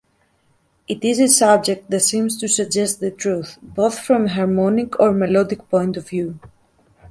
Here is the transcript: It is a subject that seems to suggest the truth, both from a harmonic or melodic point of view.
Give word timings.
It 0.87 1.03
is 1.03 1.19
a 1.19 1.27
subject 1.27 1.91
that 1.91 1.99
seems 1.99 2.35
to 2.39 2.47
suggest 2.47 3.01
the 3.01 3.11
truth, 3.11 3.59
both 3.61 3.99
from 3.99 4.25
a 4.25 4.29
harmonic 4.33 4.99
or 4.99 5.11
melodic 5.11 5.69
point 5.69 5.95
of 5.95 6.09
view. 6.09 6.39